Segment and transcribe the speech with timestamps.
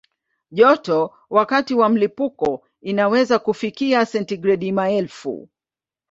[0.51, 5.49] Joto wakati wa mlipuko inaweza kufikia sentigredi maelfu.